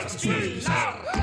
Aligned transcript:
Castilla, 0.00 1.19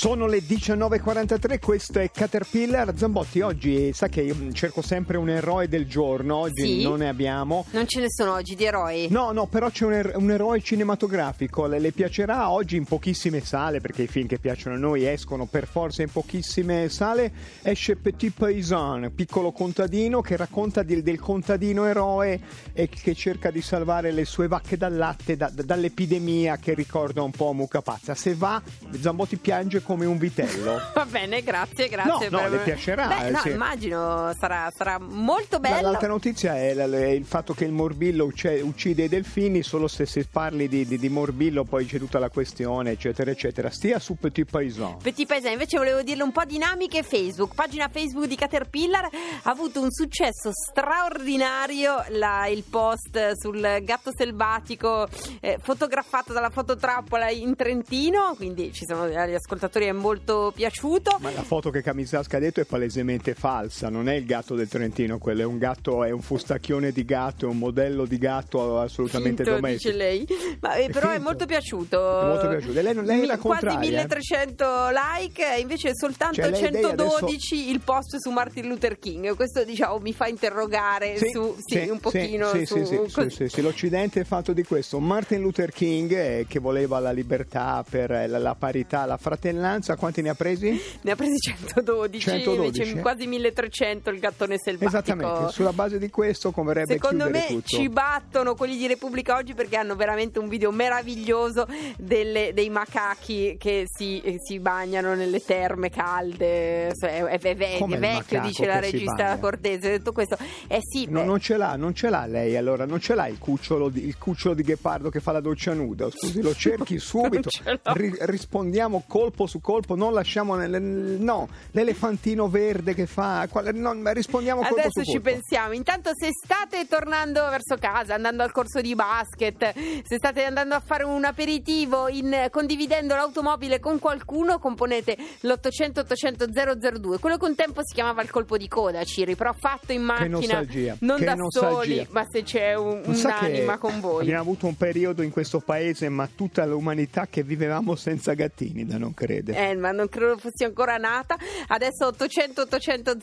Sono 0.00 0.26
le 0.26 0.38
19.43, 0.38 1.58
questo 1.60 1.98
è 1.98 2.10
Caterpillar. 2.10 2.96
Zambotti, 2.96 3.42
oggi 3.42 3.92
sa 3.92 4.08
che 4.08 4.22
io 4.22 4.34
cerco 4.52 4.80
sempre 4.80 5.18
un 5.18 5.28
eroe 5.28 5.68
del 5.68 5.86
giorno, 5.86 6.36
oggi 6.36 6.78
Sì? 6.78 6.82
non 6.82 7.00
ne 7.00 7.08
abbiamo. 7.08 7.66
Non 7.72 7.86
ce 7.86 8.00
ne 8.00 8.06
sono 8.08 8.32
oggi 8.32 8.54
di 8.54 8.64
eroi. 8.64 9.08
No, 9.10 9.30
no, 9.32 9.46
però 9.46 9.68
c'è 9.68 9.84
un, 9.84 9.92
er- 9.92 10.12
un 10.16 10.30
eroe 10.30 10.62
cinematografico, 10.62 11.66
le, 11.66 11.78
le 11.78 11.92
piacerà 11.92 12.48
oggi 12.48 12.76
in 12.76 12.84
pochissime 12.86 13.42
sale, 13.44 13.80
perché 13.80 14.04
i 14.04 14.06
film 14.06 14.26
che 14.26 14.38
piacciono 14.38 14.76
a 14.76 14.78
noi 14.78 15.06
escono 15.06 15.44
per 15.44 15.66
forza 15.66 16.00
in 16.00 16.10
pochissime 16.10 16.88
sale, 16.88 17.30
esce 17.60 17.96
Petit 17.96 18.32
Paysan, 18.34 19.12
piccolo 19.14 19.52
contadino 19.52 20.22
che 20.22 20.36
racconta 20.38 20.82
di- 20.82 21.02
del 21.02 21.20
contadino 21.20 21.84
eroe 21.84 22.40
e 22.72 22.88
che 22.88 23.14
cerca 23.14 23.50
di 23.50 23.60
salvare 23.60 24.12
le 24.12 24.24
sue 24.24 24.48
vacche 24.48 24.78
dal 24.78 24.96
latte 24.96 25.36
da- 25.36 25.50
da- 25.52 25.62
dall'epidemia 25.62 26.56
che 26.56 26.72
ricorda 26.72 27.20
un 27.20 27.32
po' 27.32 27.52
Mucca 27.52 27.82
Pazza. 27.82 28.14
Se 28.14 28.34
va, 28.34 28.62
Zambotti 28.98 29.36
piange 29.36 29.82
come 29.90 30.06
un 30.06 30.18
vitello. 30.18 30.80
Va 30.94 31.04
bene, 31.04 31.42
grazie, 31.42 31.88
grazie. 31.88 32.28
No, 32.28 32.36
no, 32.36 32.42
per- 32.42 32.50
le 32.52 32.58
piacerà, 32.58 33.08
Beh, 33.08 33.26
eh, 33.26 33.30
no, 33.30 33.38
sì. 33.40 33.48
immagino 33.50 34.32
sarà, 34.38 34.70
sarà 34.72 34.98
molto 35.00 35.58
bello. 35.58 35.80
L'altra 35.90 36.06
notizia 36.06 36.56
è 36.56 36.74
la- 36.74 36.84
è 36.86 37.08
il 37.08 37.24
fatto 37.24 37.54
che 37.54 37.64
il 37.64 37.72
morbillo 37.72 38.24
uccide 38.24 39.02
i 39.04 39.08
delfini, 39.08 39.62
solo 39.64 39.88
se 39.88 40.06
si 40.06 40.24
parli 40.30 40.68
di, 40.68 40.86
di- 40.86 40.96
di 40.98 41.08
morbillo 41.08 41.64
poi 41.64 41.86
c'è 41.86 41.98
tutta 41.98 42.20
la 42.20 42.28
questione, 42.28 42.92
eccetera, 42.92 43.32
eccetera. 43.32 43.68
Stia 43.70 43.98
su 43.98 44.14
Petit 44.16 44.48
Paysan. 44.48 44.98
Petit 45.02 45.26
Paese, 45.26 45.50
invece 45.50 45.76
volevo 45.78 46.02
dirle 46.02 46.22
un 46.22 46.30
po' 46.32 46.44
dinamiche 46.44 47.02
Facebook. 47.02 47.54
Pagina 47.54 47.88
Facebook 47.92 48.26
di 48.26 48.36
Caterpillar 48.36 49.04
ha 49.42 49.50
avuto 49.50 49.80
un 49.80 49.90
successo 49.90 50.50
straordinario 50.52 52.04
la- 52.10 52.46
il 52.46 52.62
post 52.68 53.32
sul 53.40 53.60
gatto 53.82 54.12
selvatico 54.16 55.08
eh, 55.40 55.58
fotografato 55.60 56.32
dalla 56.32 56.50
fototrappola 56.50 57.28
in 57.30 57.56
Trentino, 57.56 58.34
quindi 58.36 58.72
ci 58.72 58.84
sono 58.86 59.02
agli 59.02 59.34
ascoltatori 59.34 59.79
è 59.86 59.92
molto 59.92 60.52
piaciuto. 60.54 61.16
Ma 61.20 61.30
la 61.30 61.42
foto 61.42 61.70
che 61.70 61.82
Camisasca 61.82 62.36
ha 62.36 62.40
detto 62.40 62.60
è 62.60 62.64
palesemente 62.64 63.34
falsa, 63.34 63.88
non 63.88 64.08
è 64.08 64.14
il 64.14 64.24
gatto 64.24 64.54
del 64.54 64.68
Trentino, 64.68 65.18
quello 65.18 65.42
è 65.42 65.44
un 65.44 65.58
gatto, 65.58 66.04
è 66.04 66.10
un 66.10 66.20
fustacchione 66.22 66.92
di 66.92 67.04
gatto, 67.04 67.46
è 67.46 67.48
un 67.48 67.58
modello 67.58 68.04
di 68.04 68.18
gatto 68.18 68.78
assolutamente 68.78 69.42
Finto, 69.44 69.58
domestico. 69.60 69.92
dice 69.92 70.02
lei. 70.04 70.26
Ma, 70.60 70.74
eh, 70.74 70.84
È 70.86 70.90
però 70.90 71.08
è 71.08 71.12
finto. 71.14 71.24
molto 71.24 71.46
piaciuto. 71.46 72.20
È 72.20 72.24
molto 72.26 72.48
piaciuto. 72.48 72.78
E 72.78 72.82
lei 72.82 72.94
lei 72.94 73.20
è 73.22 73.26
la 73.26 73.34
Mi- 73.34 73.40
Quasi 73.40 73.64
contraria, 73.66 73.78
eh? 73.80 74.06
1300 74.06 74.88
like, 75.18 75.56
invece 75.60 75.94
soltanto 75.94 76.34
Cioè, 76.36 76.50
lei- 76.50 76.60
lei 76.60 76.82
112 76.82 77.70
il 77.70 77.80
post 77.80 78.16
su 78.18 78.30
Martin 78.30 78.66
Luther 78.68 78.98
King. 78.98 79.34
Questo 79.34 79.64
diciamo 79.64 79.98
mi 79.98 80.12
fa 80.12 80.26
interrogare 80.26 81.16
su 81.32 81.56
sì, 81.64 81.88
un 81.88 81.98
pochino 82.00 82.48
sì, 82.50 82.66
su 82.66 82.76
sì, 82.76 82.84
sì, 82.84 82.98
sì, 83.06 83.30
sì, 83.30 83.48
sì, 83.48 83.62
l'Occidente 83.62 84.20
è 84.20 84.24
fatto 84.24 84.52
di 84.52 84.62
questo. 84.64 84.98
Martin 85.00 85.40
Luther 85.40 85.72
King, 85.72 86.12
eh, 86.12 86.46
che 86.48 86.58
voleva 86.58 86.98
la 86.98 87.12
libertà 87.12 87.84
per 87.88 88.10
eh, 88.10 88.26
la, 88.26 88.38
la 88.38 88.54
parità, 88.54 89.04
la 89.06 89.16
fratellanza, 89.16 89.69
quanti 89.96 90.22
ne 90.22 90.28
ha 90.30 90.34
presi? 90.34 90.80
Ne 91.02 91.10
ha 91.10 91.16
presi 91.16 91.36
112, 91.38 92.20
112, 92.20 92.80
invece 92.80 92.98
eh? 92.98 93.00
quasi 93.00 93.26
1300 93.26 94.10
il 94.10 94.18
gattone 94.18 94.56
selvatico. 94.58 94.88
Esattamente, 94.98 95.52
sulla 95.52 95.72
base 95.72 95.98
di 95.98 96.10
questo 96.10 96.50
converrebbe 96.50 96.92
Secondo 96.94 97.28
me 97.30 97.46
tutto. 97.46 97.66
ci 97.66 97.88
battono 97.88 98.54
quelli 98.54 98.76
di 98.76 98.86
Repubblica 98.86 99.36
oggi 99.36 99.54
perché 99.54 99.76
hanno 99.76 99.96
veramente 99.96 100.38
un 100.38 100.48
video 100.48 100.70
meraviglioso 100.70 101.66
delle- 101.98 102.52
dei 102.54 102.70
macachi 102.70 103.56
che 103.58 103.84
si, 103.86 104.20
eh, 104.20 104.36
si 104.38 104.58
bagnano 104.58 105.14
nelle 105.14 105.40
terme 105.40 105.90
calde. 105.90 106.92
Cioè, 106.98 107.10
È, 107.24 107.38
è- 107.38 107.38
è- 107.38 107.56
è 107.56 107.82
il 107.84 107.98
vecchio, 107.98 108.40
dice 108.40 108.66
la 108.66 108.78
regista? 108.80 109.38
Cortese. 109.38 109.90
Detto 109.90 110.12
questo, 110.12 110.36
eh 110.68 110.78
sì, 110.82 111.06
No, 111.08 111.24
non 111.24 111.40
ce 111.40 111.56
l'ha, 111.56 111.76
non 111.76 111.94
ce 111.94 112.08
l'ha 112.10 112.26
lei 112.26 112.56
allora, 112.56 112.84
non 112.86 113.00
ce 113.00 113.14
l'ha 113.14 113.26
il 113.26 113.38
cucciolo 113.38 113.88
di, 113.88 114.06
il 114.06 114.16
cucciolo 114.18 114.54
di 114.54 114.62
ghepardo 114.62 115.10
che 115.10 115.20
fa 115.20 115.32
la 115.32 115.40
doccia 115.40 115.72
nuda, 115.72 116.08
scusi, 116.10 116.40
lo 116.42 116.54
cerchi 116.54 116.98
subito, 116.98 117.48
ri- 117.94 118.16
rispondiamo 118.20 119.04
colpo 119.06 119.46
su 119.46 119.59
colpo, 119.60 119.94
non 119.94 120.12
lasciamo, 120.12 120.54
nel- 120.54 120.80
no, 120.82 121.48
l'elefantino 121.72 122.48
verde 122.48 122.94
che 122.94 123.06
fa, 123.06 123.46
quale- 123.50 123.72
no, 123.72 123.92
rispondiamo 124.12 124.60
colpo 124.62 124.74
Adesso 124.80 125.02
ci 125.04 125.12
colpo. 125.12 125.30
pensiamo. 125.30 125.72
Intanto, 125.74 126.10
se 126.14 126.28
state 126.32 126.86
tornando 126.88 127.40
verso 127.50 127.76
casa, 127.78 128.14
andando 128.14 128.42
al 128.42 128.52
corso 128.52 128.80
di 128.80 128.94
basket, 128.94 129.72
se 130.04 130.16
state 130.16 130.44
andando 130.44 130.74
a 130.74 130.82
fare 130.84 131.04
un 131.04 131.24
aperitivo 131.24 132.08
in- 132.08 132.46
condividendo 132.50 133.14
l'automobile 133.14 133.78
con 133.80 133.98
qualcuno, 133.98 134.58
componete 134.58 135.16
l'800 135.40 136.00
800 136.00 136.46
002. 136.46 137.18
Quello 137.18 137.36
che 137.36 137.44
un 137.44 137.54
tempo 137.54 137.80
si 137.84 137.94
chiamava 137.94 138.22
il 138.22 138.30
colpo 138.30 138.56
di 138.56 138.68
coda, 138.68 139.02
Ciri, 139.04 139.36
però 139.36 139.52
fatto 139.52 139.92
in 139.92 140.02
macchina, 140.02 140.28
nostalgia, 140.28 140.96
non 141.00 141.18
che 141.18 141.24
da 141.24 141.34
nostalgia. 141.34 141.74
soli, 141.74 142.06
ma 142.10 142.24
se 142.28 142.42
c'è 142.42 142.74
un- 142.74 143.02
che 143.02 143.08
un'anima 143.10 143.78
con 143.78 144.00
voi. 144.00 144.22
Abbiamo 144.22 144.40
avuto 144.42 144.66
un 144.66 144.76
periodo 144.76 145.22
in 145.22 145.30
questo 145.30 145.60
paese, 145.60 146.08
ma 146.08 146.28
tutta 146.34 146.64
l'umanità 146.64 147.26
che 147.28 147.42
vivevamo 147.42 147.94
senza 147.96 148.32
gattini, 148.34 148.84
da 148.86 148.98
non 148.98 149.14
credere. 149.14 149.49
Eh, 149.54 149.74
ma 149.76 149.92
non 149.92 150.08
credo 150.08 150.36
fossi 150.36 150.64
ancora 150.64 150.96
nata. 150.96 151.36
Adesso 151.68 152.06
800 152.06 152.62
800 152.62 153.16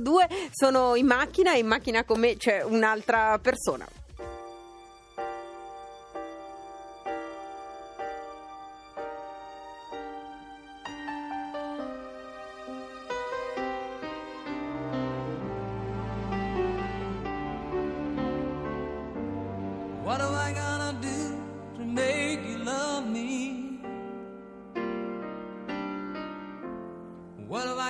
002 0.00 0.28
sono 0.52 0.94
in 0.94 1.06
macchina 1.06 1.54
e 1.54 1.58
in 1.58 1.66
macchina 1.66 2.04
con 2.04 2.20
me 2.20 2.36
c'è 2.36 2.62
un'altra 2.62 3.38
persona. 3.38 3.86
What 20.04 20.22
am 20.22 20.32
I 20.32 20.52
gonna 20.52 20.77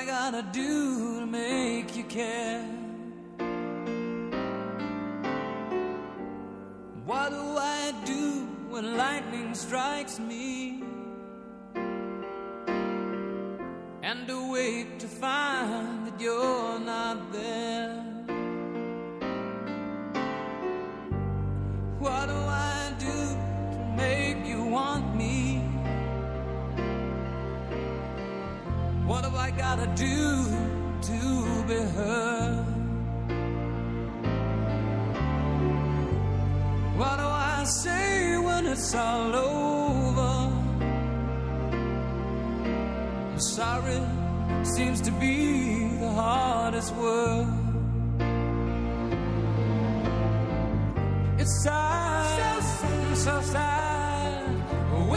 Gonna 0.08 0.42
do 0.52 1.20
to 1.20 1.26
make 1.26 1.94
you 1.94 2.04
care? 2.04 2.64
What 7.04 7.28
do 7.28 7.42
I 7.58 7.92
do 8.06 8.48
when 8.70 8.96
lightning 8.96 9.54
strikes 9.54 10.19
me? 10.19 10.82
And 14.02 14.30
awake 14.30 14.98
to 15.00 15.06
find 15.06 16.06
that 16.06 16.19
you're 16.19 16.78
not 16.80 17.30
there. 17.30 18.02
What 21.98 22.30
gotta 29.58 29.86
do 29.96 30.44
to 31.08 31.19
be 31.69 31.80
heard? 31.96 32.64
What 36.96 37.16
do 37.22 37.26
I 37.56 37.64
say 37.64 38.38
when 38.38 38.66
it's 38.66 38.94
all 38.94 39.34
over? 39.34 40.34
Sorry 43.38 44.00
seems 44.62 45.00
to 45.00 45.10
be 45.12 45.88
the 45.98 46.10
hardest 46.10 46.94
word. 46.94 47.48
It's 51.38 51.62
sad, 51.64 52.62
so, 52.62 53.14
so 53.14 53.40
sad. 53.42 53.98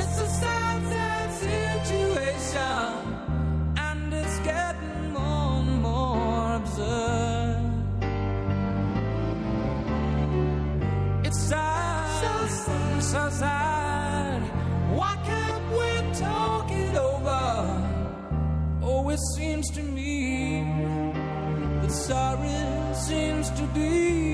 It's 0.01 0.19
a 0.19 0.27
sad, 0.41 0.81
sad 0.91 1.29
situation, 1.43 2.80
It's 11.23 11.41
sad, 11.49 12.49
so, 12.99 13.29
sad. 13.29 14.41
Why 14.97 15.13
can't 15.25 15.65
we 15.77 15.89
talk 16.19 16.71
it 16.71 16.95
over? 16.95 17.43
Oh, 18.83 19.09
it 19.09 19.19
seems 19.35 19.69
to 19.71 19.81
me 19.81 20.63
that 21.81 21.91
sorry 21.91 22.93
seems 22.93 23.49
to 23.51 23.63
be 23.73 24.30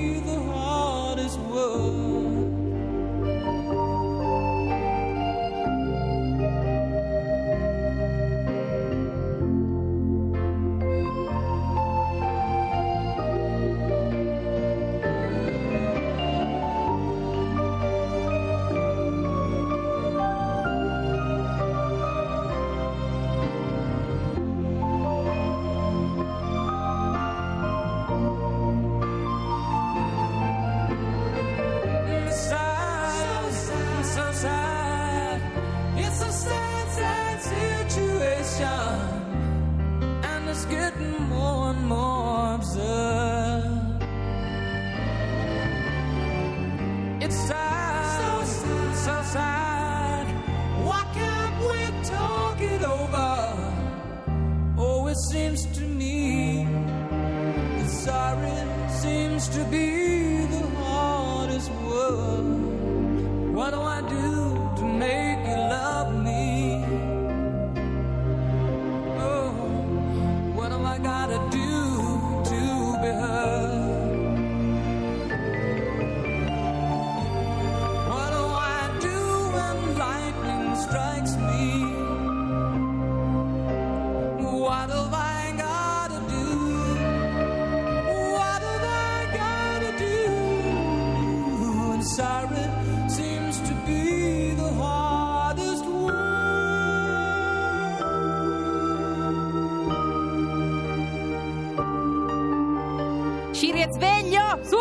Ciri 103.58 103.80
è 103.80 103.88
sveglio, 103.90 104.60
su! 104.62 104.76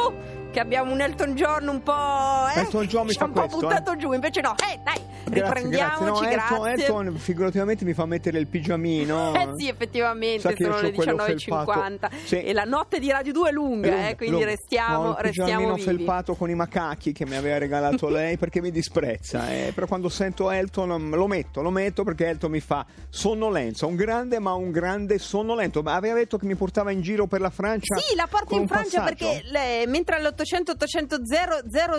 Che 0.51 0.59
abbiamo 0.59 0.91
un 0.91 1.01
Elton 1.01 1.33
John 1.33 1.68
un 1.68 1.81
po'. 1.81 2.45
Eh? 2.56 2.59
Elton 2.59 2.85
John 2.85 3.07
mi 3.07 3.13
Ci 3.13 3.19
ha 3.19 3.25
un 3.25 3.31
po' 3.31 3.39
questo, 3.39 3.57
buttato 3.57 3.94
eh. 3.94 3.97
giù, 3.97 4.12
invece 4.12 4.41
no. 4.41 4.53
Eh, 4.71 4.79
dai, 4.83 5.01
riprendiamoci, 5.29 6.25
grazie. 6.27 6.56
No. 6.57 6.65
Elton, 6.65 7.06
Elton 7.06 7.18
figurativamente 7.18 7.85
mi 7.85 7.94
fa 7.94 8.06
mettere 8.06 8.39
il 8.39 8.47
pigiamino. 8.47 9.33
Eh 9.38 9.50
sì, 9.57 9.68
effettivamente, 9.69 10.41
Sa 10.41 10.53
sono 10.57 10.79
le 10.81 10.89
c'ho 10.91 10.95
quello 10.95 11.15
19.50 11.24 11.38
felpato. 11.38 12.09
Sì. 12.25 12.41
e 12.44 12.53
la 12.53 12.63
notte 12.63 13.00
di 13.00 13.09
Radio 13.12 13.31
2 13.33 13.50
è 13.50 13.51
lunga, 13.51 13.89
Lunga, 13.89 14.07
eh, 14.09 14.15
quindi 14.15 14.35
lunga. 14.35 14.50
restiamo, 14.51 15.09
il 15.12 15.15
restiamo 15.19 15.47
pigiamino 15.50 15.74
vivi. 15.75 15.85
felpato 15.88 16.35
con 16.35 16.50
i 16.50 16.56
macachi 16.56 17.12
che 17.13 17.25
mi 17.25 17.35
aveva 17.35 17.57
regalato 17.57 18.07
lei 18.09 18.38
perché 18.38 18.62
mi 18.62 18.71
disprezza. 18.71 19.50
eh. 19.51 19.71
Però 19.74 19.85
quando 19.88 20.09
sento 20.09 20.50
Elton 20.51 20.89
mm, 21.01 21.13
lo 21.13 21.27
metto, 21.27 21.62
lo 21.62 21.69
metto 21.69 22.03
perché 22.03 22.27
Elton 22.27 22.51
mi 22.51 22.59
fa 22.59 22.85
sonnolenza. 23.09 23.85
Un 23.85 23.95
grande, 23.95 24.39
ma 24.39 24.53
un 24.53 24.71
grande 24.71 25.18
sonnolento. 25.19 25.81
Ma 25.81 25.95
aveva 25.95 26.15
detto 26.15 26.38
che 26.38 26.45
mi 26.45 26.56
portava 26.56 26.91
in 26.91 27.01
giro 27.01 27.27
per 27.27 27.41
la 27.41 27.50
Francia. 27.50 27.95
Sì, 27.97 28.15
la 28.15 28.27
porti 28.29 28.47
con 28.47 28.62
in 28.62 28.68
Francia 28.68 29.01
passaggio? 29.01 29.25
perché 29.25 29.50
le- 29.50 29.88
mentre 29.88 30.15
all'800 30.15 30.71
800 30.71 31.18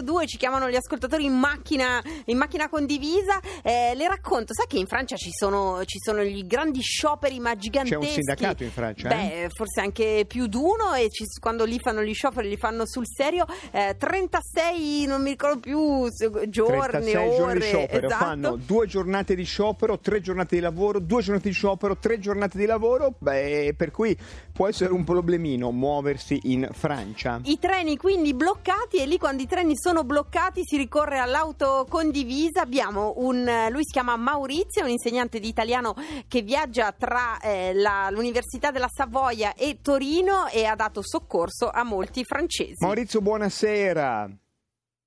002 0.02 0.26
ci 0.26 0.36
chiamano 0.36 0.69
gli 0.70 0.76
ascoltatori 0.76 1.25
in 1.25 1.34
macchina, 1.34 2.02
in 2.26 2.36
macchina 2.36 2.69
condivisa, 2.69 3.17
eh, 3.62 3.94
le 3.94 4.08
racconto, 4.08 4.54
sai 4.54 4.66
che 4.66 4.78
in 4.78 4.86
Francia 4.86 5.16
ci 5.16 5.30
sono, 5.32 5.82
ci 5.84 5.98
sono 5.98 6.22
gli 6.22 6.44
grandi 6.46 6.80
scioperi 6.80 7.38
ma 7.40 7.50
C'è 7.52 7.58
giganteschi. 7.58 8.04
un 8.04 8.10
sindacato 8.12 8.64
in 8.64 8.70
Francia? 8.70 9.08
eh? 9.08 9.14
Beh, 9.14 9.48
forse 9.54 9.80
anche 9.80 10.24
più 10.26 10.46
di 10.46 10.56
uno 10.56 10.94
e 10.94 11.08
ci- 11.10 11.24
quando 11.40 11.64
lì 11.64 11.78
fanno 11.78 12.02
gli 12.02 12.14
scioperi 12.14 12.48
li 12.48 12.56
fanno 12.56 12.86
sul 12.86 13.06
serio. 13.06 13.46
Eh, 13.70 13.96
36, 13.98 15.06
non 15.06 15.22
mi 15.22 15.30
ricordo 15.30 15.60
più, 15.60 16.08
giorni, 16.48 16.80
36 16.80 17.16
ore. 17.26 17.36
giorni 17.36 17.54
di 17.54 17.60
sciopero, 17.62 18.06
esatto. 18.06 18.24
fanno 18.24 18.56
due 18.56 18.86
giornate 18.86 19.34
di 19.34 19.44
sciopero, 19.44 19.98
tre 19.98 20.20
giornate 20.20 20.54
di 20.56 20.60
lavoro, 20.60 20.98
due 21.00 21.22
giornate 21.22 21.48
di 21.48 21.54
sciopero, 21.54 21.96
tre 21.96 22.18
giornate 22.18 22.58
di 22.58 22.66
lavoro, 22.66 23.14
beh, 23.18 23.74
per 23.76 23.90
cui 23.90 24.16
può 24.52 24.68
essere 24.68 24.92
un 24.92 25.04
problemino 25.04 25.70
muoversi 25.70 26.38
in 26.44 26.68
Francia. 26.72 27.40
I 27.44 27.58
treni 27.58 27.96
quindi 27.96 28.34
bloccati 28.34 28.98
e 28.98 29.06
lì 29.06 29.18
quando 29.18 29.42
i 29.42 29.46
treni 29.46 29.72
sono 29.76 30.04
bloccati 30.04 30.62
si 30.64 30.76
ricorre 30.76 31.18
all'auto 31.18 31.86
condivisa. 31.88 32.60
Abbiamo 32.62 33.07
un, 33.16 33.44
lui 33.70 33.84
si 33.84 33.93
chiama 33.93 34.16
Maurizio, 34.16 34.82
è 34.82 34.84
un 34.84 34.90
insegnante 34.90 35.38
di 35.40 35.49
italiano 35.49 35.94
che 36.28 36.43
viaggia 36.43 36.93
tra 36.93 37.38
eh, 37.40 37.72
la- 37.75 38.08
l'Università 38.10 38.70
della 38.70 38.88
Savoia 38.88 39.55
e 39.55 39.78
Torino 39.82 40.46
e 40.49 40.64
ha 40.64 40.75
dato 40.75 41.00
soccorso 41.02 41.69
a 41.70 41.84
molti 41.84 42.25
francesi. 42.25 42.84
Maurizio, 42.84 43.20
buonasera. 43.20 44.28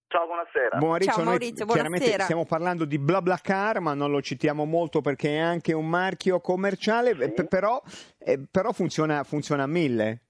Ciao, 0.07 0.25
buonasera. 0.25 0.77
Maurizio, 0.77 1.11
Ciao, 1.13 1.23
noi 1.23 1.29
Maurizio, 1.37 1.65
chiaramente 1.65 1.97
buonasera. 1.99 2.23
stiamo 2.23 2.45
parlando 2.45 2.83
di 2.83 2.99
BlaBlaCar, 2.99 3.79
ma 3.79 3.93
non 3.93 4.11
lo 4.11 4.21
citiamo 4.21 4.65
molto 4.65 4.99
perché 4.99 5.35
è 5.35 5.39
anche 5.39 5.71
un 5.71 5.87
marchio 5.87 6.41
commerciale, 6.41 7.15
Sì. 7.15 7.21
eh, 7.21 7.31
p- 7.31 7.47
però, 7.47 7.81
eh, 8.19 8.37
però 8.51 8.73
funziona, 8.73 9.23
funziona 9.23 9.63
a 9.63 9.67
mille. 9.67 10.21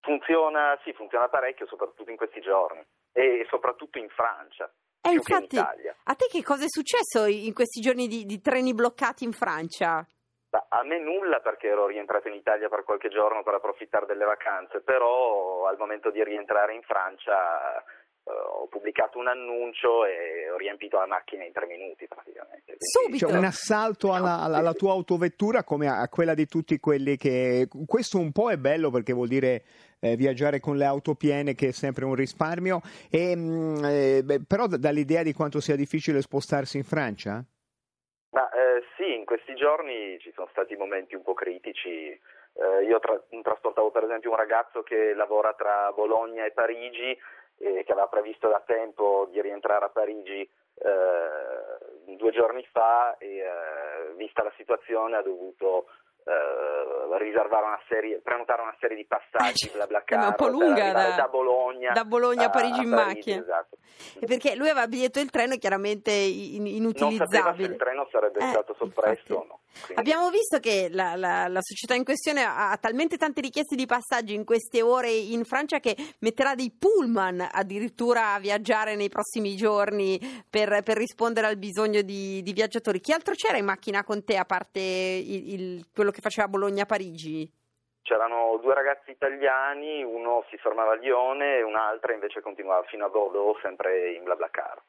Funziona, 0.00 0.78
sì, 0.84 0.92
funziona 0.94 1.28
parecchio, 1.28 1.66
soprattutto 1.66 2.10
in 2.10 2.16
questi 2.16 2.40
giorni 2.40 2.80
e 3.12 3.44
soprattutto 3.50 3.98
in 3.98 4.08
Francia, 4.08 4.72
E 5.00 5.08
che 5.08 5.10
in 5.10 5.14
infatti, 5.14 5.58
a 5.58 6.14
te 6.14 6.26
che 6.30 6.42
cosa 6.42 6.64
è 6.64 6.68
successo 6.68 7.24
in 7.26 7.54
questi 7.54 7.80
giorni 7.80 8.08
di, 8.08 8.24
di 8.24 8.40
treni 8.40 8.74
bloccati 8.74 9.24
in 9.24 9.32
Francia? 9.32 10.06
Ma 10.50 10.66
a 10.68 10.82
me 10.82 10.98
nulla 10.98 11.40
perché 11.40 11.68
ero 11.68 11.86
rientrato 11.86 12.28
in 12.28 12.34
Italia 12.34 12.68
per 12.68 12.82
qualche 12.82 13.08
giorno 13.10 13.42
per 13.42 13.54
approfittare 13.54 14.06
delle 14.06 14.24
vacanze, 14.24 14.80
però 14.80 15.66
al 15.66 15.76
momento 15.76 16.10
di 16.10 16.24
rientrare 16.24 16.74
in 16.74 16.82
Francia 16.82 17.78
eh, 17.78 17.84
ho 18.32 18.66
pubblicato 18.68 19.18
un 19.18 19.28
annuncio 19.28 20.04
e 20.04 20.50
ho 20.50 20.56
riempito 20.56 20.98
la 20.98 21.06
macchina 21.06 21.44
in 21.44 21.52
tre 21.52 21.66
minuti 21.66 22.06
praticamente. 22.06 22.76
Subito. 22.78 23.26
C'è 23.26 23.36
un 23.36 23.44
assalto 23.44 24.12
alla, 24.12 24.40
alla- 24.40 24.58
alla 24.58 24.72
tua 24.74 24.92
autovettura 24.92 25.64
come 25.64 25.88
a, 25.88 26.00
a 26.00 26.08
quella 26.08 26.34
di 26.34 26.46
tutti 26.46 26.78
quelli 26.78 27.16
che... 27.16 27.68
Questo 27.86 28.18
un 28.18 28.32
po' 28.32 28.50
è 28.50 28.56
bello 28.56 28.90
perché 28.90 29.12
vuol 29.12 29.28
dire 29.28 29.62
eh, 30.00 30.16
viaggiare 30.16 30.60
con 30.60 30.76
le 30.76 30.84
auto 30.84 31.14
piene 31.14 31.54
che 31.54 31.68
è 31.68 31.72
sempre 31.72 32.04
un 32.04 32.14
risparmio, 32.14 32.80
e, 33.10 33.34
mm, 33.34 33.84
eh, 33.84 34.22
beh, 34.22 34.40
però 34.46 34.66
d- 34.66 34.76
dall'idea 34.76 35.22
di 35.22 35.32
quanto 35.32 35.60
sia 35.60 35.76
difficile 35.76 36.20
spostarsi 36.22 36.76
in 36.76 36.84
Francia? 36.84 37.44
Ma 38.30 38.48
eh, 38.50 38.82
sì, 38.96 39.14
in 39.14 39.24
questi 39.24 39.54
giorni 39.54 40.18
ci 40.20 40.30
sono 40.34 40.48
stati 40.52 40.76
momenti 40.76 41.14
un 41.14 41.22
po' 41.22 41.34
critici. 41.34 41.88
Eh, 42.58 42.84
io 42.86 42.98
tra- 42.98 43.22
trasportavo 43.42 43.90
per 43.90 44.04
esempio 44.04 44.30
un 44.30 44.36
ragazzo 44.36 44.82
che 44.82 45.14
lavora 45.14 45.54
tra 45.54 45.92
Bologna 45.94 46.44
e 46.44 46.50
Parigi 46.52 47.16
e 47.58 47.82
che 47.84 47.92
aveva 47.92 48.06
previsto 48.08 48.48
da 48.48 48.62
tempo 48.64 49.28
di 49.30 49.40
rientrare 49.42 49.84
a 49.84 49.88
Parigi 49.90 50.40
eh, 50.42 52.14
due 52.16 52.30
giorni 52.32 52.66
fa 52.72 53.16
e 53.18 53.38
eh, 53.38 54.12
vista 54.16 54.42
la 54.42 54.52
situazione 54.56 55.16
ha 55.16 55.22
dovuto 55.22 55.86
eh, 56.24 57.18
riservare 57.18 57.64
una 57.66 57.80
serie, 57.88 58.20
prenotare 58.20 58.62
una 58.62 58.76
serie 58.80 58.96
di 58.96 59.06
passaggi 59.06 59.70
bla 59.72 59.86
bla 59.86 60.02
Eh, 60.04 60.14
è 60.14 60.26
un 60.26 60.34
po' 60.34 60.48
lunga 60.48 60.92
da- 60.92 61.14
da, 61.16 61.28
Bologna 61.28 61.92
da 61.92 62.04
Bologna 62.04 62.46
a 62.46 62.50
Parigi 62.50 62.82
in 62.82 62.90
macchina. 62.90 63.40
esatto. 63.40 63.76
E 64.20 64.26
Perché 64.26 64.54
lui 64.54 64.68
aveva 64.68 64.86
biglietto 64.86 65.20
il 65.20 65.30
treno 65.30 65.56
chiaramente 65.56 66.10
in- 66.10 66.62
Non 66.62 66.92
sapeva 66.92 67.08
se 67.08 67.26
inutilizzabile. 67.26 67.68
il 67.68 67.76
treno 67.76 68.08
sarebbe 68.10 68.38
Eh, 68.40 68.46
stato 68.48 68.74
soppresso 68.74 69.10
infatti. 69.10 69.32
o 69.32 69.44
no. 69.46 69.57
Quindi- 69.70 69.94
Abbiamo 70.00 70.30
visto 70.30 70.58
che 70.58 70.88
la, 70.90 71.14
la- 71.14 71.46
la 71.48 71.60
società 71.60 71.94
in 71.94 72.04
questione 72.04 72.42
ha, 72.42 72.76
talmente 72.80 73.16
tante 73.16 73.40
richieste 73.40 73.76
di 73.76 73.86
passaggio 73.86 74.32
in 74.32 74.44
queste 74.44 74.82
ore 74.82 75.10
in 75.10 75.44
Francia 75.44 75.78
che 75.78 75.94
metterà 76.20 76.54
dei 76.54 76.72
pullman 76.76 77.46
addirittura 77.50 78.34
a 78.34 78.38
viaggiare 78.40 78.96
nei 78.96 79.08
prossimi 79.08 79.54
giorni 79.56 80.18
per, 80.48 80.82
per 80.82 80.96
rispondere 80.96 81.46
al 81.46 81.56
bisogno 81.58 82.02
di, 82.02 82.42
di 82.42 82.52
viaggiatori. 82.52 83.00
Chi 83.00 83.12
altro 83.12 83.34
c'era 83.34 83.56
in 83.58 83.64
macchina 83.66 84.02
con 84.04 84.24
te 84.24 84.36
a 84.36 84.44
parte 84.44 84.80
il- 84.80 85.52
il- 85.52 85.86
quello 85.94 86.10
che 86.10 86.20
faceva 86.22 86.48
Bologna-Parigi? 86.48 87.52
C'erano 88.02 88.58
due 88.62 88.72
ragazzi 88.74 89.10
italiani, 89.10 90.02
uno 90.02 90.42
si 90.50 90.56
fermava 90.56 90.92
a 90.92 90.96
Lione 90.96 91.58
e 91.58 91.62
un'altra 91.62 92.14
invece 92.14 92.40
continuava 92.40 92.82
fino 92.88 93.04
a 93.04 93.10
Bordeaux, 93.10 93.60
sempre 93.60 94.12
in 94.14 94.24
BlaBlaCar. 94.24 94.82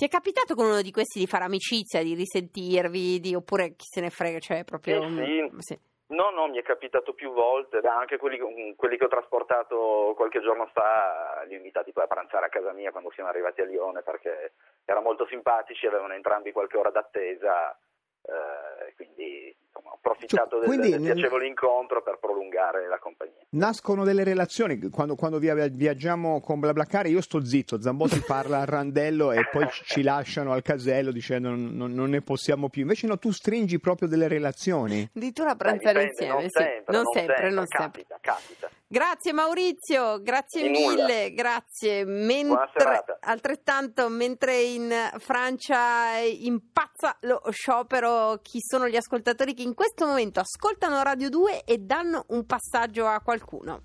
Ti 0.00 0.06
è 0.06 0.08
capitato 0.08 0.54
con 0.54 0.64
uno 0.64 0.80
di 0.80 0.92
questi 0.92 1.18
di 1.18 1.26
fare 1.26 1.44
amicizia, 1.44 2.02
di 2.02 2.14
risentirvi, 2.14 3.20
di- 3.20 3.34
oppure 3.34 3.76
chi 3.76 3.84
se 3.84 4.00
ne 4.00 4.08
frega, 4.08 4.38
cioè 4.38 4.64
proprio... 4.64 5.02
Eh 5.02 5.50
sì. 5.58 5.58
sì. 5.58 5.78
No, 6.16 6.30
no, 6.30 6.48
mi 6.48 6.56
è 6.56 6.62
capitato 6.62 7.12
più 7.12 7.34
volte, 7.34 7.80
anche 7.84 8.16
quelli, 8.16 8.38
quelli 8.76 8.96
che 8.96 9.04
ho 9.04 9.08
trasportato 9.08 10.14
qualche 10.16 10.40
giorno 10.40 10.70
fa 10.72 11.44
li 11.46 11.52
ho 11.52 11.58
invitati 11.58 11.92
poi 11.92 12.04
a 12.04 12.06
pranzare 12.06 12.46
a 12.46 12.48
casa 12.48 12.72
mia 12.72 12.92
quando 12.92 13.10
siamo 13.10 13.28
arrivati 13.28 13.60
a 13.60 13.66
Lione 13.66 14.00
perché 14.00 14.54
erano 14.86 15.04
molto 15.04 15.26
simpatici, 15.26 15.86
avevano 15.86 16.14
entrambi 16.14 16.50
qualche 16.50 16.78
ora 16.78 16.90
d'attesa, 16.90 17.78
eh, 18.22 18.94
quindi 18.96 19.54
insomma, 19.66 19.92
ho 19.92 19.96
approfittato 19.96 20.50
Cioè, 20.50 20.60
del, 20.60 20.68
quindi 20.68 20.90
del 20.90 21.00
piacevole 21.00 21.46
incontro 21.46 22.02
per 22.02 22.18
prolungare 22.20 22.88
la 22.88 22.98
compagnia. 22.98 23.34
Nascono 23.50 24.04
delle 24.04 24.24
relazioni, 24.24 24.78
quando, 24.90 25.14
quando 25.16 25.38
via- 25.38 25.66
viaggiamo 25.68 26.40
con 26.40 26.60
BlaBlaCar 26.60 27.06
io 27.06 27.20
sto 27.20 27.44
zitto, 27.44 27.80
Zambotti 27.80 28.20
parla 28.26 28.60
al 28.60 28.66
randello 28.66 29.32
e 29.32 29.48
poi 29.50 29.68
ci 29.70 29.84
ci 29.84 30.02
lasciano 30.02 30.52
al 30.52 30.62
casello 30.62 31.10
dicendo 31.10 31.50
non, 31.50 31.92
non- 31.92 32.10
ne 32.10 32.22
possiamo 32.22 32.68
più, 32.68 32.82
invece 32.82 33.06
no, 33.06 33.18
tu 33.18 33.30
stringi 33.30 33.78
proprio 33.78 34.08
delle 34.08 34.28
relazioni. 34.28 35.08
Addirittura 35.14 35.54
pranzare 35.54 36.04
insieme, 36.04 36.32
non 36.32 36.42
sì. 36.42 36.48
sempre, 36.50 36.94
non 36.94 37.04
sempre, 37.12 37.50
non 37.50 37.66
sempre. 37.66 38.04
capita, 38.04 38.18
capita. 38.20 38.70
Grazie 38.92 39.32
Maurizio, 39.32 40.20
grazie 40.20 40.62
Di 40.62 40.82
nulla. 40.82 41.04
mille, 41.04 41.32
grazie. 41.32 42.04
Mentre, 42.04 43.04
altrettanto, 43.20 44.08
mentre 44.08 44.62
in 44.62 44.90
Francia 45.18 46.18
impazza 46.18 47.16
lo 47.20 47.40
sciopero, 47.52 48.40
chi 48.42 48.58
sono 48.60 48.88
gli 48.88 48.96
ascoltatori 48.96 49.54
che 49.54 49.62
in 49.62 49.76
questo 49.76 50.06
momento 50.06 50.40
ascoltano 50.40 51.04
Radio 51.04 51.28
2 51.28 51.62
e 51.62 51.78
danno 51.78 52.24
un 52.30 52.44
passaggio 52.44 53.06
a 53.06 53.20
qualcuno? 53.20 53.82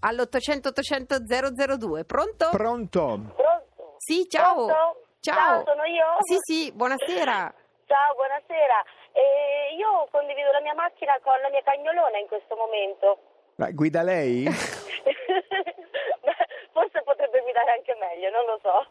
All'800 0.00 0.68
800 0.68 1.16
002, 1.76 2.04
pronto? 2.06 2.48
Pronto? 2.48 3.20
Pronto? 3.36 3.94
sì, 3.98 4.26
ciao. 4.26 4.64
Pronto? 4.64 5.04
Ciao. 5.20 5.64
sono 5.66 5.84
io? 5.84 6.16
Sì, 6.20 6.36
sì, 6.40 6.72
buonasera. 6.72 7.52
Ciao, 7.84 8.14
buonasera. 8.14 8.84
Eh, 9.12 9.74
io 9.76 10.08
condivido 10.10 10.50
la 10.50 10.62
mia 10.62 10.74
macchina 10.74 11.12
con 11.22 11.38
la 11.42 11.50
mia 11.50 11.62
cagnolona 11.62 12.16
in 12.16 12.26
questo 12.26 12.56
momento. 12.56 13.33
Ma 13.56 13.70
guida 13.70 14.02
lei? 14.02 14.44
Forse 16.72 17.02
potrebbe 17.04 17.40
guidare 17.40 17.70
anche 17.72 17.94
meglio, 18.00 18.30
non 18.30 18.44
lo 18.46 18.58
so. 18.62 18.86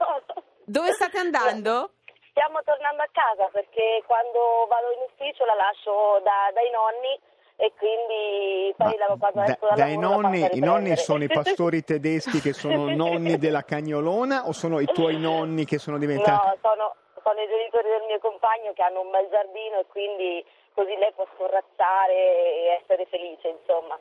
Dove 0.65 0.93
state 0.93 1.17
andando? 1.17 1.91
Stiamo 2.29 2.61
tornando 2.63 3.01
a 3.03 3.09
casa 3.11 3.49
perché 3.51 4.01
quando 4.07 4.65
vado 4.69 4.91
in 4.95 5.01
ufficio 5.09 5.45
la 5.45 5.53
lascio 5.55 6.19
da- 6.23 6.49
dai 6.53 6.69
nonni 6.71 7.19
e 7.57 7.71
quindi 7.77 8.73
poi 8.75 8.97
la, 8.97 9.05
quando 9.19 9.39
da- 9.41 9.51
esco 9.51 9.67
dai 9.75 9.97
nonni, 9.97 10.49
i 10.53 10.59
nonni 10.59 10.95
sono 10.97 11.23
i 11.23 11.27
pastori 11.33 11.83
tedeschi 11.83 12.39
che 12.39 12.53
sono 12.53 12.87
nonni 12.95 13.37
della 13.37 13.63
cagnolona 13.63 14.47
o 14.47 14.51
sono 14.53 14.79
i 14.79 14.85
tuoi 14.87 15.17
nonni 15.19 15.65
che 15.65 15.77
sono 15.77 15.97
diventati... 15.99 16.47
No, 16.47 16.57
sono, 16.61 16.95
sono 17.23 17.41
i 17.41 17.47
genitori 17.47 17.89
del 17.89 18.03
mio 18.05 18.19
compagno 18.19 18.73
che 18.73 18.83
hanno 18.83 19.01
un 19.01 19.09
bel 19.09 19.27
giardino 19.29 19.79
e 19.79 19.85
quindi 19.87 20.45
così 20.73 20.95
lei 20.95 21.11
può 21.13 21.25
scorrazzare 21.33 22.13
e 22.13 22.79
essere 22.81 23.05
felice, 23.07 23.47
insomma. 23.47 23.97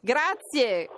Grazie. 0.00 0.88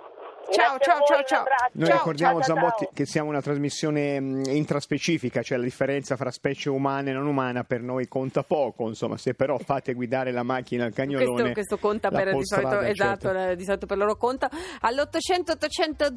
Ciao, 0.51 0.77
ciao, 0.77 0.97
voi, 0.97 1.07
ciao, 1.07 1.23
ciao. 1.23 1.43
Noi 1.73 1.87
Ciao, 1.87 1.97
ricordiamo 1.97 2.41
ciao, 2.41 2.55
Zambotti 2.55 2.83
ciao. 2.83 2.93
che 2.93 3.05
siamo 3.05 3.29
una 3.29 3.41
trasmissione 3.41 4.19
mh, 4.19 4.43
intraspecifica, 4.49 5.41
cioè 5.41 5.57
la 5.57 5.63
differenza 5.63 6.15
fra 6.15 6.31
specie 6.31 6.69
umane 6.69 7.11
e 7.11 7.13
non 7.13 7.27
umana 7.27 7.63
per 7.63 7.81
noi 7.81 8.07
conta 8.07 8.43
poco, 8.43 8.87
insomma, 8.87 9.17
se 9.17 9.33
però 9.33 9.57
fate 9.57 9.93
guidare 9.93 10.31
la 10.31 10.43
macchina 10.43 10.85
al 10.85 10.93
cagnolone 10.93 11.25
Questo, 11.25 11.53
questo 11.53 11.77
conta 11.77 12.09
per 12.09 12.35
di 12.35 12.45
solito, 12.45 12.69
polstrada, 12.69 12.87
esatto, 12.87 13.29
certo. 13.29 13.55
di 13.55 13.63
solito 13.63 13.85
per 13.85 13.97
loro 13.97 14.15
conta. 14.15 14.49
All'800 14.81 15.51
800 15.51 16.07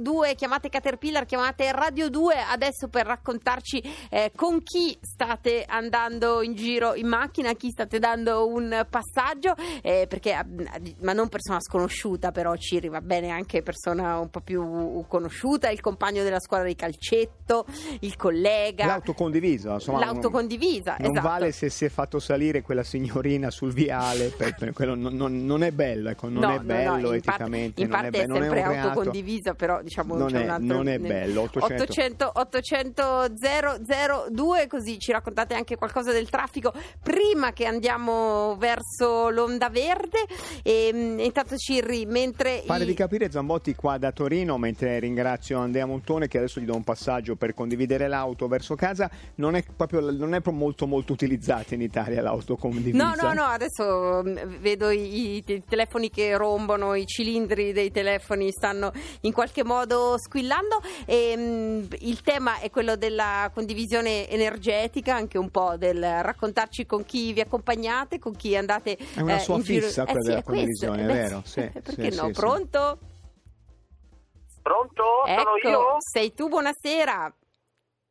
002 0.00 0.34
chiamate 0.34 0.68
Caterpillar, 0.68 1.24
chiamate 1.24 1.70
Radio 1.72 2.10
2 2.10 2.34
adesso 2.50 2.88
per 2.88 3.06
raccontarci 3.06 3.82
eh, 4.10 4.32
con 4.34 4.62
chi 4.62 4.98
state 5.00 5.64
andando 5.66 6.42
in 6.42 6.54
giro 6.54 6.94
in 6.94 7.06
macchina, 7.06 7.50
a 7.50 7.54
chi 7.54 7.70
state 7.70 7.98
dando 7.98 8.48
un 8.48 8.86
passaggio, 8.88 9.54
eh, 9.82 10.06
perché 10.08 10.36
ma 11.00 11.12
non 11.12 11.28
persona 11.28 11.60
sconosciuta, 11.60 12.32
però 12.32 12.54
Ciri 12.56 12.88
va 12.88 13.00
bene 13.00 13.19
anche 13.28 13.62
persona 13.62 14.18
un 14.18 14.30
po' 14.30 14.40
più 14.40 15.04
conosciuta, 15.06 15.68
il 15.68 15.80
compagno 15.80 16.22
della 16.22 16.40
scuola 16.40 16.62
di 16.64 16.74
calcetto, 16.74 17.66
il 18.00 18.16
collega, 18.16 18.86
L'auto 18.86 19.12
condivisa, 19.12 19.74
insomma, 19.74 19.98
l'auto 19.98 20.30
condivisa, 20.30 20.96
non 20.98 21.10
esatto. 21.10 21.26
vale 21.28 21.52
se 21.52 21.68
si 21.68 21.84
è 21.84 21.88
fatto 21.90 22.18
salire 22.18 22.62
quella 22.62 22.82
signorina 22.84 23.50
sul 23.50 23.72
viale, 23.72 24.28
per, 24.28 24.54
per 24.54 24.72
quello 24.72 24.94
non, 24.94 25.14
non- 25.14 25.44
non 25.44 25.62
è 25.62 25.72
bello, 25.72 26.08
ecco, 26.10 26.28
non 26.28 26.40
No, 26.42 26.50
è 26.52 26.56
no, 26.56 26.62
bello 26.62 26.90
no, 26.96 27.08
in 27.08 27.14
eticamente, 27.14 27.82
parte, 27.82 27.82
in 27.82 27.88
non, 27.88 28.00
parte 28.00 28.06
è, 28.06 28.08
è, 28.08 28.10
be- 28.10 28.32
è 28.32 28.36
sempre 28.38 28.54
reato. 28.62 28.88
autocondivisa, 28.88 29.54
però 29.54 29.82
diciamo 29.82 30.16
Non 30.16 30.34
è- 30.36 30.46
altro 30.46 30.76
non 30.76 30.88
è 30.88 30.98
bello, 30.98 31.42
800. 31.42 31.82
800 31.82 32.30
800 32.34 33.28
002 34.30 34.66
così 34.68 34.98
ci 34.98 35.12
raccontate 35.12 35.54
anche 35.54 35.76
qualcosa 35.76 36.12
del 36.12 36.28
traffico 36.28 36.72
prima 37.02 37.52
che 37.52 37.64
andiamo 37.66 38.56
verso 38.56 39.28
l'onda 39.30 39.68
verde 39.68 40.18
e 40.62 40.90
mm, 40.92 41.18
intanto 41.20 41.56
Cirri 41.56 42.06
mentre 42.06 42.62
Pare 42.66 42.84
i- 42.84 42.86
di 42.86 42.94
capire 43.10 43.28
Zambotti 43.28 43.74
qua 43.74 43.98
da 43.98 44.12
Torino, 44.12 44.56
mentre 44.56 45.00
ringrazio 45.00 45.58
Andrea 45.58 45.84
Montone 45.84 46.28
che 46.28 46.38
adesso 46.38 46.60
gli 46.60 46.64
do 46.64 46.76
un 46.76 46.84
passaggio 46.84 47.34
per 47.34 47.54
condividere 47.54 48.06
l'auto 48.06 48.46
verso 48.46 48.76
casa, 48.76 49.10
non 49.36 49.56
è 49.56 49.64
proprio 49.64 49.98
non 50.12 50.32
è 50.32 50.40
proprio 50.40 50.62
molto 50.62 50.86
molto 50.86 51.12
utilizzata 51.12 51.74
in 51.74 51.80
Italia 51.80 52.22
l'auto 52.22 52.56
condivisa. 52.56 53.02
No, 53.02 53.14
no, 53.20 53.32
no, 53.32 53.42
adesso 53.42 54.22
mm, 54.24 54.60
vedo 54.60 54.90
i, 54.90 55.38
i 55.38 55.42
te- 55.42 55.60
telefoni 55.68 56.08
che 56.08 56.36
rombono, 56.36 56.94
i 56.94 57.04
cilindri 57.04 57.72
dei 57.72 57.90
telefoni 57.90 58.52
stanno 58.52 58.92
in 59.22 59.32
qualche 59.32 59.64
modo 59.64 60.14
squillando 60.16 60.80
e 61.04 61.34
mm, 61.36 61.82
il 62.02 62.20
tema 62.20 62.60
è 62.60 62.70
quello 62.70 62.94
della 62.94 63.50
condivisione 63.52 64.28
energetica, 64.28 65.16
anche 65.16 65.36
un 65.36 65.50
po' 65.50 65.74
del 65.76 66.00
raccontarci 66.00 66.86
con 66.86 67.04
chi 67.04 67.32
vi 67.32 67.40
accompagnate, 67.40 68.20
con 68.20 68.36
chi 68.36 68.54
andate 68.54 68.96
È 69.14 69.20
una 69.20 69.38
eh, 69.38 69.40
sua 69.40 69.56
in 69.56 69.62
giro. 69.62 69.86
fissa 69.88 70.02
Eh 70.02 70.12
quella 70.12 70.20
sì, 70.20 70.28
della 70.28 70.42
questo, 70.42 70.86
condivisione, 70.86 71.00
eh, 71.00 71.04
è 71.04 71.06
beh, 71.08 71.28
vero? 71.28 71.42
sì, 71.44 71.60
perché 71.82 72.10
sì, 72.12 72.16
no? 72.16 72.26
sì. 72.26 72.32
Pronto? 74.62 75.02
Pronto? 75.24 75.26
Sono 75.26 75.56
Ecco, 75.56 75.68
io? 75.68 75.96
sei 75.98 76.34
tu, 76.34 76.48
buonasera. 76.48 77.34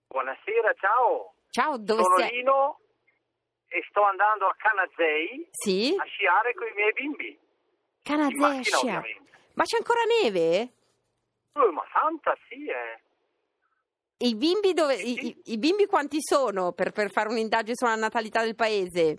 Buonasera, 0.08 0.74
ciao. 0.80 1.34
Ciao, 1.50 1.78
dove 1.78 2.02
Sono 2.04 2.16
sei? 2.18 2.30
Lino 2.38 2.80
e 3.68 3.84
sto 3.90 4.02
andando 4.04 4.46
a 4.48 4.56
Canazei 4.58 5.48
Sì? 5.52 5.96
a 6.00 6.04
sciare 6.06 6.54
con 6.54 6.68
i 6.68 6.72
miei 6.74 6.92
bimbi. 6.94 7.40
Canazescia. 8.02 8.38
macchina, 8.48 8.78
ovviamente. 8.80 9.38
Ma 9.54 9.64
c'è 9.64 9.78
ancora 9.78 10.02
neve? 10.22 10.74
Oh, 11.54 11.72
ma 11.72 11.84
santa, 11.94 12.36
sì, 12.48 12.66
eh. 12.68 13.02
I 14.22 14.36
bimbi, 14.36 14.74
dove, 14.74 14.96
i, 14.96 15.28
i- 15.28 15.42
i 15.46 15.58
bimbi 15.58 15.86
quanti 15.86 16.18
sono 16.22 16.72
per, 16.74 16.92
per 16.92 17.10
fare 17.12 17.30
un'indagine 17.30 17.76
sulla 17.76 17.96
natalità 17.96 18.42
del 18.44 18.56
paese? 18.56 19.18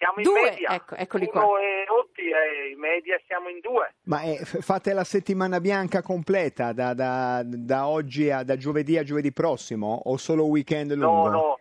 Siamo 0.00 0.16
in 0.16 0.22
Due, 0.22 0.50
media. 0.50 0.70
ecco, 0.70 0.94
eccoli 0.94 1.26
qua. 1.26 1.44
Uno 1.44 1.58
e 1.58 1.84
Otti 1.90 2.22
e 2.22 2.70
in 2.72 2.78
media 2.78 3.20
siamo 3.26 3.50
in 3.50 3.60
due. 3.60 3.96
Ma 4.04 4.22
eh, 4.22 4.38
fate 4.46 4.94
la 4.94 5.04
settimana 5.04 5.60
bianca 5.60 6.00
completa 6.00 6.72
da, 6.72 6.94
da- 6.94 7.42
da 7.44 7.86
oggi 7.86 8.30
a 8.30 8.42
da 8.42 8.56
giovedì 8.56 8.96
a 8.96 9.02
giovedì 9.02 9.30
prossimo 9.30 10.00
o 10.06 10.16
solo 10.16 10.46
weekend 10.46 10.94
lungo? 10.94 11.28
No, 11.28 11.30
no. 11.30 11.58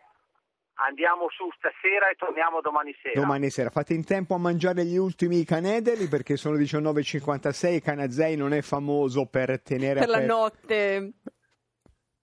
Andiamo 0.87 1.27
su 1.29 1.49
stasera 1.57 2.07
e 2.09 2.15
torniamo 2.15 2.61
domani 2.61 2.95
sera. 3.01 3.19
Domani 3.19 3.49
sera 3.49 3.69
fate 3.69 3.93
in 3.93 4.05
tempo 4.05 4.35
a 4.35 4.37
mangiare 4.37 4.85
gli 4.85 4.95
ultimi 4.95 5.43
canederi 5.43 6.07
perché 6.07 6.37
sono 6.37 6.55
19.56 6.55 7.81
Canazei 7.81 8.37
non 8.37 8.53
è 8.53 8.61
famoso 8.61 9.25
per 9.25 9.61
tenere 9.61 9.99
Per 9.99 10.07
la 10.07 10.15
aperto- 10.15 10.33
notte. 10.37 11.11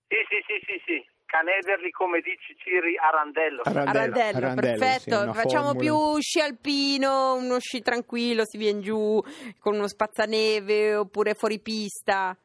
Sì, 0.09 0.17
sì, 0.31 0.37
sì, 0.47 0.65
sì, 0.65 0.83
sì. 0.87 1.07
Canederli, 1.27 1.91
come 1.91 2.21
dici 2.21 2.57
Ciri, 2.57 2.97
Arandello. 2.97 3.63
Arandello. 3.65 3.99
Arandello, 3.99 4.37
Arandello, 4.39 4.79
perfetto. 4.79 5.21
sì, 5.33 5.39
Facciamo 5.39 5.73
formula. 5.73 5.79
più 5.79 6.21
sci 6.21 6.41
alpino, 6.41 7.35
uno 7.35 7.59
sci 7.59 7.83
tranquillo, 7.83 8.43
si 8.47 8.57
viene 8.57 8.81
giù 8.81 9.21
con 9.59 9.75
uno 9.75 9.89
spazzaneve 9.89 10.95
oppure 10.95 11.35
fuori 11.35 11.59
pista. 11.61 12.37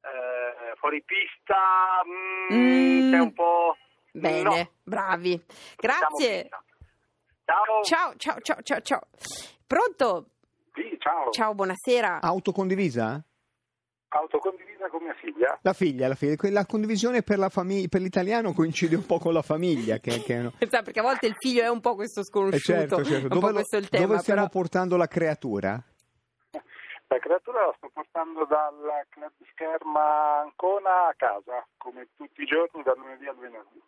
Eh, 0.00 0.74
fuori 0.78 1.02
pista, 1.04 2.02
mm, 2.52 2.54
Mm. 3.14 3.20
un 3.20 3.32
po'... 3.32 3.76
Bene, 4.14 4.42
No. 4.42 4.70
bravi. 4.82 5.42
Grazie. 5.76 6.48
Ciao. 7.44 7.82
Ciao, 7.82 8.14
ciao, 8.16 8.40
ciao, 8.40 8.62
ciao, 8.62 8.80
ciao. 8.80 9.00
Pronto? 9.66 10.26
Sì, 10.74 10.96
ciao. 10.98 11.30
Ciao, 11.30 11.54
buonasera. 11.54 12.20
Auto 12.20 12.52
condivisa? 12.52 13.22
Auto 14.14 14.38
condivisa 14.38 14.88
con 14.90 15.02
mia 15.02 15.14
figlia. 15.14 15.58
La 15.62 15.72
figlia, 15.72 16.06
la 16.08 16.14
figlia. 16.14 16.50
La 16.50 16.66
condivisione 16.66 17.22
per, 17.22 17.38
la 17.38 17.48
famiglia, 17.48 17.86
per 17.88 18.02
l'italiano 18.02 18.52
coincide 18.52 18.94
un 18.94 19.06
po' 19.06 19.18
con 19.18 19.32
la 19.32 19.40
famiglia. 19.42 19.98
Che, 19.98 20.22
che 20.22 20.50
Sa, 20.68 20.82
Perché 20.82 21.00
a 21.00 21.02
volte 21.02 21.26
il 21.28 21.34
figlio 21.38 21.62
è 21.62 21.68
un 21.70 21.80
po' 21.80 21.94
questo 21.94 22.20
Eh, 22.20 22.24
sconosciuto. 22.24 22.60
certo, 22.78 23.04
certo. 23.04 23.22
Un 23.22 23.28
Dove, 23.28 23.46
lo- 23.48 23.52
questo 23.54 23.76
il 23.78 23.88
tema. 23.88 24.06
dove 24.06 24.18
stiamo 24.18 24.40
però- 24.42 24.52
portando 24.52 24.96
la 24.98 25.06
creatura? 25.06 25.82
La 27.08 27.18
creatura 27.18 27.66
la 27.66 27.74
sto 27.76 27.90
portando 27.92 28.44
dal 28.46 29.06
club 29.10 29.30
di 29.38 29.46
scherma 29.52 30.40
Ancona 30.40 31.08
a 31.08 31.14
casa, 31.16 31.66
come 31.76 32.08
tutti 32.16 32.42
i 32.42 32.46
giorni, 32.46 32.82
dal 32.82 32.96
lunedì 32.98 33.26
al 33.26 33.36
venerdì. 33.36 33.80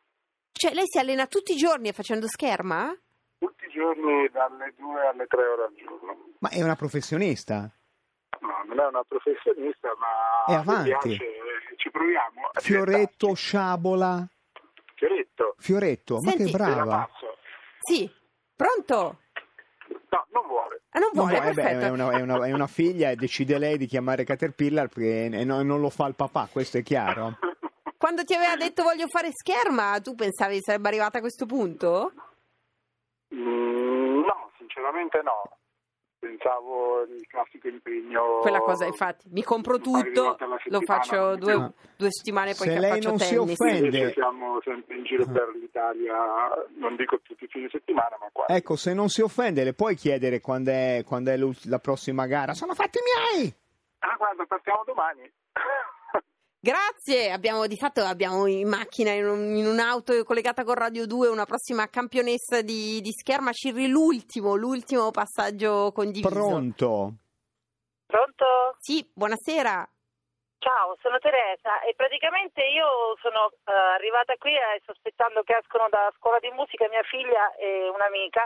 Cioè, 0.52 0.72
lei 0.74 0.84
si 0.86 0.98
allena 0.98 1.26
tutti 1.26 1.52
i 1.52 1.56
giorni 1.56 1.92
facendo 1.92 2.26
scherma? 2.28 2.94
Tutti 3.38 3.64
i 3.66 3.70
giorni 3.70 4.28
dalle 4.30 4.72
2 4.76 5.06
alle 5.06 5.26
3 5.26 5.46
ore 5.46 5.62
al 5.64 5.74
giorno. 5.74 6.16
Ma 6.38 6.48
è 6.50 6.62
una 6.62 6.76
professionista. 6.76 7.70
No, 8.40 8.62
non 8.66 8.80
è 8.80 8.86
una 8.86 9.02
professionista, 9.04 9.88
ma 9.98 10.52
È 10.52 10.56
avanti. 10.58 10.90
mi 10.90 10.96
piace, 10.98 11.24
eh, 11.24 11.76
ci 11.76 11.90
proviamo. 11.90 12.50
Fioretto, 12.60 12.90
diventarsci. 12.90 13.34
sciabola. 13.46 14.28
Fioretto, 14.94 15.54
Fioretto, 15.58 16.14
ma 16.20 16.30
Senti- 16.30 16.44
che 16.44 16.56
brava. 16.56 17.08
Sì. 17.80 18.10
Pronto? 18.56 19.18
No, 20.08 20.26
non 20.32 20.46
vuole. 20.46 20.82
Ah, 20.90 20.98
non 21.00 21.10
Non 21.12 21.24
vuole, 21.26 21.40
vuole, 21.40 21.50
eh 21.50 21.54
beh, 21.54 21.80
è, 21.86 21.88
una, 21.90 22.10
è 22.12 22.20
una- 22.20 22.46
è 22.46 22.52
una 22.52 22.66
figlia 22.68 23.10
e 23.10 23.16
decide 23.16 23.58
lei 23.58 23.76
di 23.76 23.86
chiamare 23.86 24.22
Caterpillar 24.24 24.88
perché 24.88 25.24
e 25.26 25.44
no- 25.44 25.62
non 25.62 25.80
lo 25.80 25.90
fa 25.90 26.06
il 26.06 26.14
papà, 26.14 26.48
questo 26.50 26.78
è 26.78 26.82
chiaro. 26.82 27.36
Quando 27.98 28.22
ti 28.24 28.34
aveva 28.34 28.54
detto 28.56 28.82
voglio 28.84 29.08
fare 29.08 29.30
scherma, 29.32 29.98
tu 30.00 30.14
pensavi 30.14 30.60
sarebbe 30.60 30.88
arrivata 30.88 31.18
a 31.18 31.20
questo 31.20 31.46
punto? 31.46 32.12
Mm, 33.34 34.20
no, 34.24 34.50
sinceramente 34.58 35.20
no. 35.22 35.58
Pensavo 36.28 37.02
il 37.02 37.26
classico 37.28 37.68
impegno. 37.68 38.38
Quella 38.40 38.60
cosa, 38.60 38.86
infatti, 38.86 39.28
mi 39.30 39.42
compro 39.42 39.78
tutto, 39.78 40.36
lo 40.64 40.80
faccio 40.80 41.36
due, 41.36 41.54
No. 41.54 41.72
due 41.96 42.08
settimane 42.10 42.54
poi 42.54 42.66
Se 42.68 42.72
che 42.74 42.80
lei 42.80 42.90
faccio 42.92 43.08
non 43.10 43.18
si 43.18 43.34
tennis. 43.34 43.60
offende- 43.60 43.86
Invece 43.98 44.12
siamo 44.12 44.60
sempre 44.62 44.96
in 44.96 45.04
giro 45.04 45.26
per 45.26 45.50
l'Italia, 45.54 46.16
non 46.76 46.96
dico 46.96 47.20
tutti 47.22 47.44
i 47.44 47.48
fini 47.48 47.68
settimana, 47.70 48.16
ma 48.20 48.28
quasi. 48.32 48.52
Ecco, 48.52 48.76
se 48.76 48.94
non 48.94 49.08
si 49.08 49.20
offende, 49.20 49.64
le 49.64 49.74
puoi 49.74 49.94
chiedere 49.96 50.40
quando 50.40 50.70
è, 50.70 51.02
quando 51.06 51.30
è 51.30 51.36
la 51.68 51.78
prossima 51.78 52.26
gara? 52.26 52.54
Sono 52.54 52.74
fatti 52.74 52.98
miei! 53.32 53.54
Ah, 53.98 54.14
guarda, 54.16 54.44
partiamo 54.46 54.82
domani. 54.84 55.30
Grazie, 56.64 57.30
abbiamo 57.30 57.66
di 57.66 57.76
fatto 57.76 58.00
abbiamo 58.00 58.46
in 58.46 58.66
macchina, 58.66 59.10
in, 59.12 59.28
un- 59.28 59.54
in 59.54 59.66
un'auto 59.66 60.24
collegata 60.24 60.64
con 60.64 60.72
Radio 60.72 61.04
2, 61.04 61.28
una 61.28 61.44
prossima 61.44 61.88
campionessa 61.90 62.62
di, 62.62 63.02
di 63.02 63.12
scherma, 63.12 63.52
Cirri, 63.52 63.86
l'ultimo, 63.86 64.54
l'ultimo 64.54 65.10
passaggio 65.10 65.92
condiviso. 65.92 66.30
Pronto? 66.32 67.12
Pronto? 68.06 68.46
Sì, 68.78 69.04
buonasera. 69.12 69.86
Ciao, 70.56 70.96
sono 71.02 71.18
Teresa 71.18 71.82
e 71.84 71.92
praticamente 71.94 72.64
io 72.64 73.12
sono 73.20 73.52
eh, 73.68 73.92
arrivata 74.00 74.32
qui 74.40 74.56
eh, 74.56 74.80
sospettando 74.86 75.42
che 75.42 75.58
escono 75.60 75.88
da 75.90 76.10
scuola 76.16 76.38
di 76.38 76.48
musica 76.56 76.88
mia 76.88 77.02
figlia 77.02 77.52
e 77.60 77.90
un'amica 77.92 78.40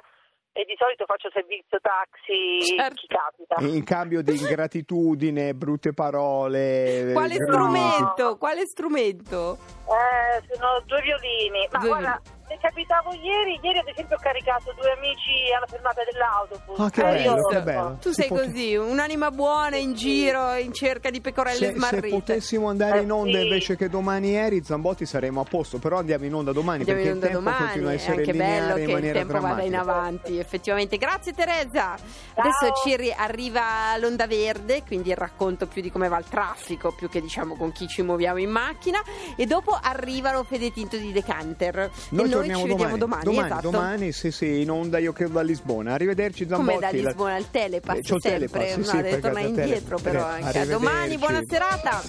e 0.53 0.65
di 0.65 0.75
solito 0.77 1.05
faccio 1.07 1.31
servizio 1.33 1.79
taxi 1.81 2.75
Certo. 2.77 2.95
chi 2.95 3.07
capita. 3.07 3.55
In 3.77 3.85
cambio 3.85 4.23
di 4.23 4.37
ingratitudine, 4.37 5.55
brutte 5.55 5.93
parole. 5.93 7.11
Quale 7.13 7.35
eh, 7.35 7.43
strumento? 7.43 8.37
Quale 8.37 8.67
strumento? 8.67 9.59
Eh, 9.87 10.55
sono 10.55 10.83
due 10.87 11.01
violini. 11.03 11.69
Ma 11.71 11.79
Due 11.79 11.89
guarda, 11.89 12.21
se 12.49 12.59
capitavo 12.61 13.13
ieri, 13.15 13.59
ieri 13.63 13.79
ad 13.79 13.89
esempio 13.89 14.17
ho 14.17 14.21
caricato 14.21 14.73
due 14.75 14.91
amici 14.93 15.53
alla 15.55 15.67
fermata 15.67 16.03
dell'autobus. 16.05 16.79
Ah, 16.79 16.91
che 16.91 17.01
Eh, 17.01 17.23
bello, 17.25 17.47
che 17.47 17.63
bello. 17.63 17.97
Tu 18.01 18.09
Si 18.09 18.15
sei 18.23 18.29
pot- 18.29 18.45
così, 18.45 18.75
un'anima 18.77 19.31
buona 19.31 19.77
in 19.77 19.95
giro 19.95 20.55
in 20.55 20.73
cerca 20.73 21.11
di 21.11 21.21
pecorelle 21.21 21.57
Se, 21.59 21.73
se 21.73 21.77
smarrite. 21.77 22.09
potessimo 22.09 22.69
andare 22.69 23.01
in 23.01 23.09
Eh, 23.11 23.13
onda 23.13 23.39
sì. 23.39 23.45
invece 23.45 23.77
che 23.77 23.89
domani 23.89 24.35
eri, 24.35 24.63
Zambotti 24.65 25.05
saremo 25.07 25.41
a 25.41 25.45
posto, 25.45 25.79
però 25.79 25.99
andiamo 25.99 26.25
in 26.25 26.35
onda 26.35 26.53
domani 26.53 26.79
Andiamo 26.81 27.01
in 27.01 27.07
perché 27.07 27.19
il 27.19 27.25
onda 27.25 27.39
tempo 27.39 27.51
domani, 27.51 27.65
continua 27.67 27.89
a 27.91 27.93
è 27.93 27.97
essere 27.97 28.17
anche 28.17 28.33
bello 28.35 28.77
in 28.79 28.87
che 28.87 28.93
il 28.93 29.13
tempo 29.13 29.33
vada 29.41 29.63
in 29.63 29.71
drammatica. 29.71 29.81
avanti, 29.81 30.39
effettivamente. 30.39 30.97
Grazie 30.97 31.33
Teresa. 31.33 31.95
Adesso 32.35 32.73
ci 32.83 33.13
arriva 33.17 33.97
l'onda 33.99 34.27
verde, 34.27 34.83
quindi 34.87 35.11
il 35.11 35.17
racconto 35.17 35.67
più 35.67 35.83
di 35.83 35.91
come 35.91 36.09
va 36.09 36.19
il 36.19 36.25
traffico, 36.29 36.93
più 36.95 37.09
che 37.09 37.21
diciamo 37.21 37.57
con 37.57 37.73
chi 37.73 37.87
ci 37.89 38.03
muoviamo 38.03 38.39
in 38.39 38.51
macchina. 38.51 39.01
E 39.37 39.47
dopo 39.47 39.79
arrivano 39.81 40.45
Fede 40.45 40.73
Tinto 40.73 40.97
di 40.97 41.13
Decanter. 41.13 41.91
Noi 42.11 42.29
noi 42.39 42.47
torniamo 42.49 42.63
ci 42.63 42.69
vediamo 42.69 42.97
domani, 42.97 43.25
domani, 43.25 43.47
esatto. 43.47 43.71
domani, 43.71 44.13
sì, 44.13 44.31
sì, 44.31 44.61
in 44.61 44.71
onda 44.71 44.99
io 44.99 45.13
credo 45.13 45.33
da 45.35 45.43
Lisbona. 45.43 45.93
Arrivederci 45.95 46.47
Come 46.47 46.57
Zambotti. 46.75 46.81
da 46.81 47.03
La- 47.03 47.09
Lisbona 47.09 47.35
al 47.35 47.51
Telepass, 47.51 47.97
Eh, 47.97 48.03
c'ho 48.03 48.15
il 48.17 48.21
sempre, 48.23 48.49
Telepass, 48.49 48.71
sì, 48.73 48.79
no, 48.79 48.85
sì, 48.85 48.97
deve 48.97 49.09
tornare 49.21 49.33
da 49.33 49.33
tele- 49.41 49.49
indietro 49.65 49.99
però 49.99 50.25
anche. 50.25 50.59
A 50.59 50.67
domani, 50.67 51.19
buona 51.19 51.43
serata. 51.49 52.03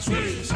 Squeeze. 0.00 0.54